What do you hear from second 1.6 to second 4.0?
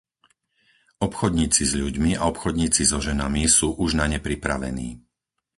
s ľuďmi a obchodníci so ženami sú už